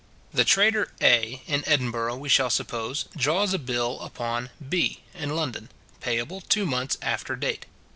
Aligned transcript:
The 0.33 0.43
trader 0.43 0.91
A 0.99 1.43
in 1.45 1.63
Edinburgh, 1.67 2.15
we 2.17 2.27
shall 2.27 2.49
suppose, 2.49 3.05
draws 3.15 3.53
a 3.53 3.59
bill 3.59 3.99
upon 3.99 4.49
B 4.67 5.01
in 5.13 5.35
London, 5.35 5.69
payable 5.99 6.41
two 6.41 6.65
months 6.65 6.97
after 7.03 7.35
date. 7.35 7.67